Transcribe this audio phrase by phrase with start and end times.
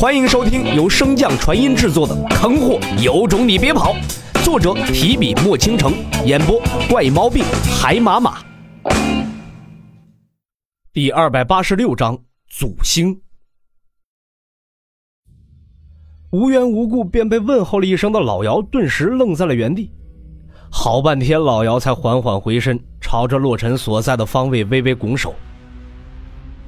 [0.00, 3.92] 欢迎收听由升降传音制作的《坑货有种你别跑》，
[4.42, 5.92] 作者提笔墨倾城，
[6.24, 6.58] 演播
[6.88, 7.44] 怪毛病
[7.78, 8.38] 海马马。
[10.90, 12.18] 第二百八十六章
[12.48, 13.20] 祖星。
[16.30, 19.92] 无缘无故便被问候了一声的老姚顿时愣在了原地，
[20.70, 25.34] 好半天，老姚才缓缓回身，朝着洛尘所在的方位微微拱手：“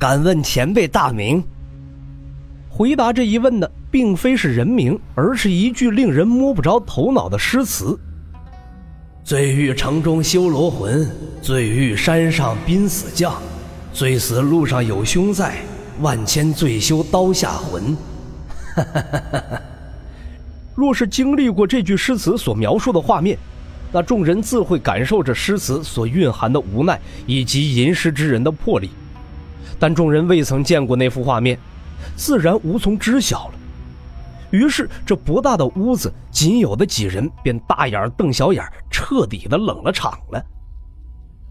[0.00, 1.40] 敢问前辈大名？”
[2.72, 7.98] 回答这一问的，并非是人名，而是一句令人摸不着头脑的诗词
[9.24, 11.10] ：“醉欲城中修罗魂，
[11.42, 13.34] 醉欲山上濒死将，
[13.92, 15.56] 醉死路上有兄在，
[16.00, 17.94] 万千醉修刀下魂。”
[18.76, 19.62] 哈哈哈哈哈！
[20.76, 23.36] 若是经历过这句诗词所描述的画面，
[23.92, 28.90] 那众人自会感受着诗词所蕴含的无奈以及吟诗之人的魄力。
[29.78, 31.58] 但众人未曾见过那幅画面。
[32.16, 33.54] 自然无从知晓了。
[34.50, 40.44] 于是，这不大的屋子仅有的几人便大眼瞪小眼，彻底的冷了场了。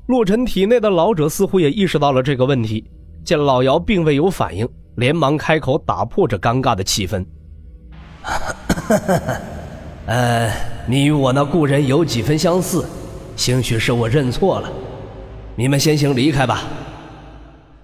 [0.07, 2.83] 洛尘体内的老者似乎也意识到了这个问题，
[3.23, 7.25] 见老姚并未有反应，连忙开口打破这尴尬的气氛
[10.05, 10.51] ：“呃，
[10.85, 12.85] 你与我那故人有几分相似，
[13.37, 14.69] 兴许是我认错了。
[15.55, 16.63] 你们先行离开吧。”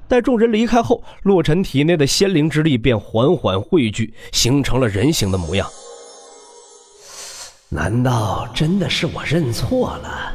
[0.07, 5.67] 待众人离开后，洛尘体内的仙灵之力便缓缓汇聚，形成了人形的模样。
[7.69, 10.31] 难道真的是我认错了？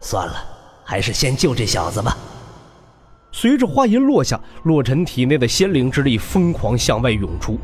[0.00, 0.34] 算了，
[0.84, 2.16] 还是先救这小子吧。
[3.30, 7.58] 随着话音落下，洛尘体内的仙灵之力疯狂向外涌出，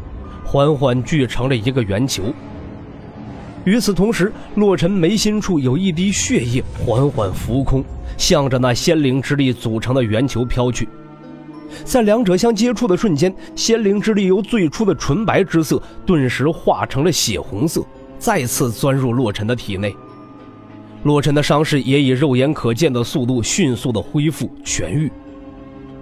[0.45, 2.25] 缓缓聚成了一个圆球。
[3.65, 7.83] 与此同时，洛尘眉心处有一滴血液缓缓浮空，
[8.19, 10.87] 向着那仙灵之力组成的圆球飘去。
[11.85, 17.85] 在两者相接触的瞬间，仙灵之力由最初的纯白之色顿时化成了血红色，
[18.19, 19.95] 再次钻入洛尘的体内。
[21.03, 25.11] 洛尘的伤势也以肉眼可见的速度迅速的恢复痊愈。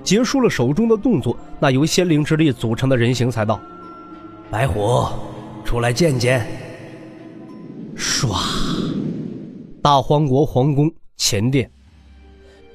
[0.03, 3.60] 结束了手中的动作，那由仙灵之力组成的人形才道
[4.50, 5.06] ：“白虎，
[5.65, 6.47] 出来见见。”
[7.97, 8.32] 唰，
[9.81, 11.70] 大荒国皇宫前殿。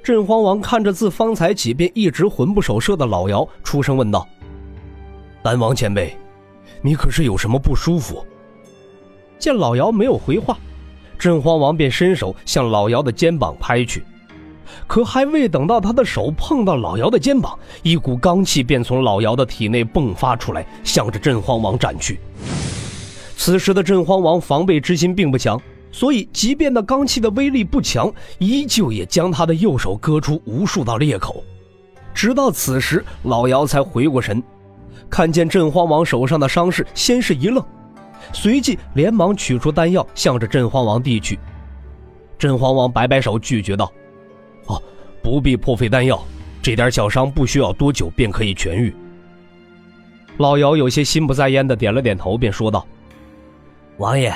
[0.07, 4.25] 镇荒王看着自方才起便一直魂不守舍的老姚，出声问道
[5.44, 6.16] ：“丹王前辈，
[6.81, 8.25] 你可是有什么不舒服？”
[9.38, 10.57] 见老姚没有回话，
[11.19, 14.01] 镇荒王便伸手向老姚的肩膀拍去。
[14.88, 22.17] 可还未等到他的手碰到老姚的肩膀，一股罡气便从老姚的体内迸发出来，向着镇荒王斩去。
[23.35, 25.62] 此时的镇荒王防备之心并不强。
[25.97, 31.44] 所以，即便那罡气的威力不强，依旧也将他的右手割出无数道裂口。
[32.13, 34.44] 直到此时，老姚才回过神，
[35.09, 37.66] 看见镇荒王手上的伤势，先是一愣，
[38.31, 41.40] 随即连忙取出丹药，向着镇荒王递去。
[42.38, 43.91] 镇荒王摆摆手，拒绝道
[44.69, 44.79] ：“哦，
[45.24, 46.24] 不必破费丹药，
[46.62, 48.96] 这点小伤不需要多久便可以痊愈。”
[50.38, 52.85] 老姚有些心不在焉的点了点头，便说道
[53.97, 54.31] ：“王爷。”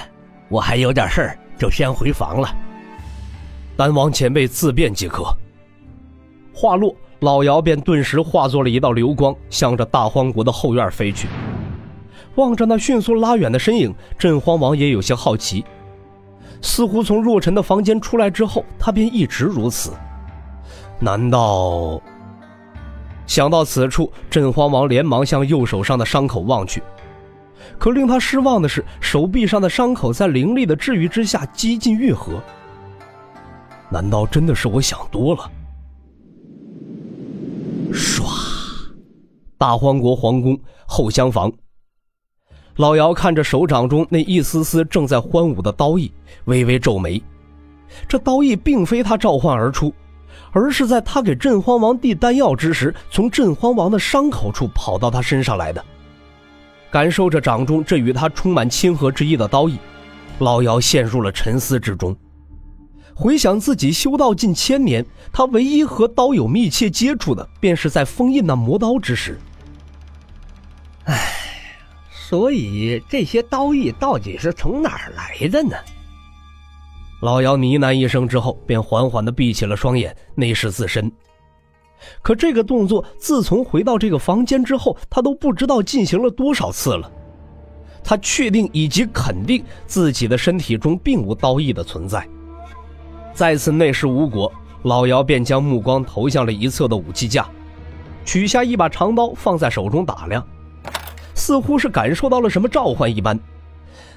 [0.49, 2.51] 我还有点事儿，就先回房了。
[3.77, 5.31] 丹王前辈自便即可。
[6.51, 11.27] 话落，老姚便顿时化作了一道流光，向着大荒国的后院飞去。
[12.33, 15.63] 望着那迅速拉远的身影，镇荒王也有些好奇。
[16.63, 19.91] 似乎从洛尘的房间出来之后，他便一直如此。
[20.99, 22.01] 难道？
[23.27, 26.81] 想到此处，镇荒王连忙向右手上的伤口望去。
[27.77, 32.41] 可令他失望的是，手臂上的伤口在灵力的治愈之下几近愈合。
[33.89, 35.51] 难道真的是我想多了？
[37.91, 38.23] 唰，
[39.57, 41.51] 大荒国皇宫后厢房。
[42.77, 46.11] 老姚看着手掌中那一丝丝正在欢舞的刀意，
[46.45, 47.21] 微微皱眉。
[48.07, 49.93] 这刀意并非他召唤而出，
[50.53, 55.83] 而是在他给镇荒王递丹药之时，从镇荒王的伤口处跑到他身上来的。
[56.91, 59.79] 感受着掌中这与他充满亲和之意的刀意，
[60.39, 62.15] 老姚陷入了沉思之中。
[63.15, 69.39] 回想自己修道近千年，他唯一和刀有密切接触的，便是在封印那魔刀之时。
[71.05, 71.17] 唉，
[72.11, 75.75] 所以这些刀意到底是从哪儿来的呢？
[77.21, 81.11] 老姚呢喃一声之后，便缓缓地闭起了双眼，内视自身。
[82.21, 87.11] 可这个动作，自从回到这个房间之后，他都不知道进行了多少次了。
[88.03, 92.27] 他确定以及肯定自己的身体中并无刀意的存在。
[93.33, 94.51] 再次内视无果，
[94.83, 97.47] 老姚便将目光投向了一侧的武器架，
[98.25, 100.45] 取下一把长刀放在手中打量，
[101.35, 103.39] 似乎是感受到了什么召唤一般，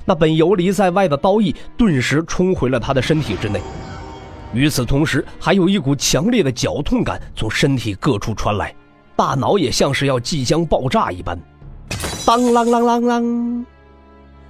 [0.06, 3.60] 那本游离在外的刀意顿时冲回了他的身体之内。
[4.54, 8.74] 与此同时，还有一股强烈的绞痛感从身体各处传来，
[9.16, 11.38] 大脑也像是要即将爆炸一般。
[12.24, 13.64] 当啷啷啷啷，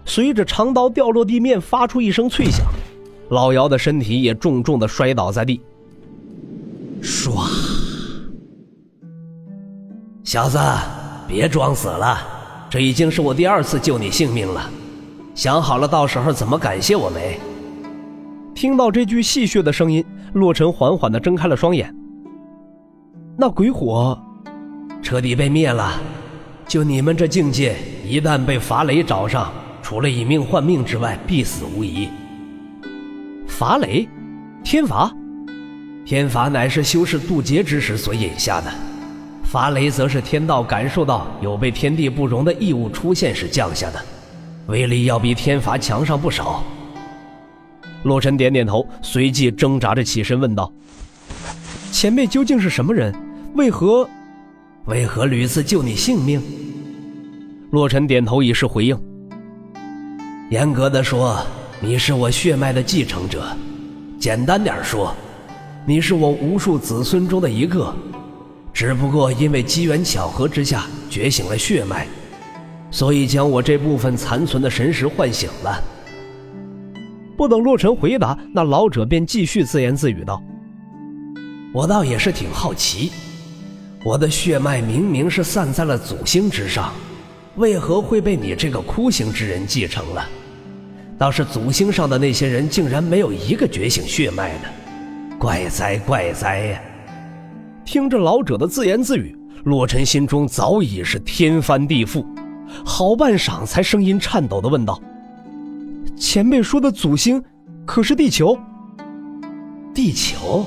[0.05, 2.67] 随着长刀掉落地面，发出一声脆响，
[3.31, 5.61] 老姚的身体也重重的摔倒在地。
[7.03, 7.49] 唰！
[10.23, 10.59] 小子，
[11.27, 12.19] 别装死了，
[12.71, 14.71] 这已经是我第二次救你性命了。
[15.35, 17.41] 想好了到时候怎么感谢我没？
[18.55, 21.93] 听到这句戏谑的声音，洛尘缓缓的睁开了双眼。
[23.37, 24.17] 那鬼火
[25.03, 26.01] 彻底被灭了。
[26.67, 29.53] 就你们这境界，一旦被伐雷找上，
[29.83, 32.09] 除了以命换命之外，必死无疑。
[33.47, 34.09] 伐雷，
[34.63, 35.13] 天罚，
[36.07, 38.73] 天罚乃是修士渡劫之时所引下的，
[39.43, 44.01] 伐雷则是天道感受到有被天地不容的异物出现时降下的，
[44.69, 46.63] 威力要比天罚强上不少。
[48.05, 50.73] 洛尘点点头，随即挣扎着起身问道
[51.91, 53.15] ：“前辈究竟是什么人？
[53.55, 54.09] 为何？”
[54.87, 56.41] 为何屡次救你性命？
[57.71, 58.99] 洛尘点头以示回应。
[60.51, 61.43] 严格的说，
[61.81, 63.41] 你是我血脉的继承者；
[64.21, 65.15] 简单点说，
[65.87, 67.95] 你是我无数子孙中的一个。
[68.75, 72.07] 只不过因为机缘巧合之下觉醒了血脉，
[72.91, 75.83] 所以将我这部分残存的神识唤醒了。
[77.37, 80.43] 不等洛尘回答，那老者便继续自言自语道
[81.75, 83.11] ：“我倒也是挺好奇。”
[84.05, 86.93] 我的血脉明明是散在了祖星之上，
[87.57, 90.29] 为何会被你这个枯星之人继承了？
[91.17, 96.81] 倒是祖星上的那些人竟然没有一个觉醒血脉的，怪哉怪哉呀！
[97.85, 102.27] 听着老者的自言自语，洛尘心中早已是天翻地覆，
[102.85, 105.01] 好半晌才声音颤抖地问道
[106.17, 107.43] ：“前辈说的祖星，
[107.85, 108.59] 可是地球？
[109.93, 110.65] 地球？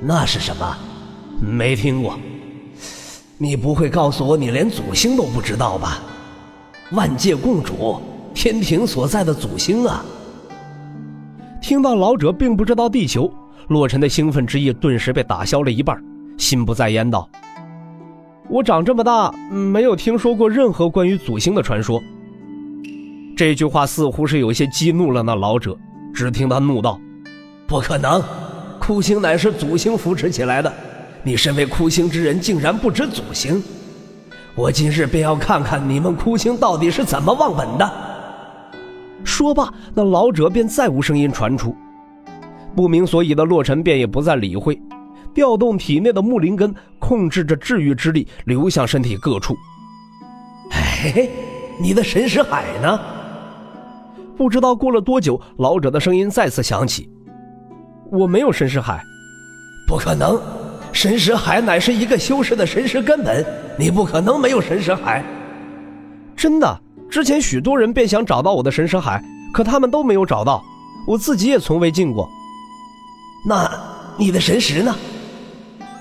[0.00, 0.76] 那是什么？
[1.40, 2.18] 没听过。”
[3.38, 5.98] 你不会告诉我你连祖星都不知道吧？
[6.92, 8.00] 万界共主
[8.32, 10.02] 天庭所在的祖星啊！
[11.60, 13.30] 听到老者并不知道地球，
[13.68, 16.02] 洛尘的兴奋之意顿时被打消了一半，
[16.38, 17.28] 心不在焉道
[18.48, 22.02] ：“我长这么大没有听说过任何关于祖星的传说。”
[23.36, 25.76] 这句话似乎是有些激怒了那老者，
[26.14, 26.98] 只听他怒道
[27.68, 28.24] ：“不可能，
[28.80, 30.72] 哭星乃是祖星扶持起来的。”
[31.22, 33.62] 你身为哭星之人，竟然不知祖星！
[34.54, 37.92] 我今日便要看看你们哭星到底是怎么忘本的。
[39.22, 41.76] 说罢，那老者便再无声音传出。
[42.74, 44.80] 不明所以的洛尘便也不再理会，
[45.34, 49.54] 调动体内的木灵根，控制着治愈之力流向身体各处。
[50.70, 51.28] 哎，
[51.78, 52.98] 你的神识海呢？
[54.36, 57.08] 不知道过了多久，老者的声音再次响起
[58.12, 59.02] ：“我没有神识海。”
[59.88, 60.40] 不可能。
[60.92, 63.44] 神识海乃是一个修士的神识根本，
[63.78, 65.22] 你不可能没有神识海。
[66.34, 66.80] 真的，
[67.10, 69.22] 之前许多人便想找到我的神识海，
[69.52, 70.64] 可他们都没有找到，
[71.06, 72.26] 我自己也从未进过。
[73.46, 73.70] 那
[74.16, 74.96] 你的神识呢？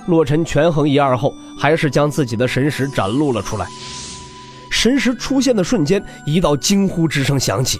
[0.08, 3.66] 洛尘权衡一二后，还是将自己的神识展露了出来。
[4.72, 7.80] 神识出现的瞬间，一道惊呼之声响起：“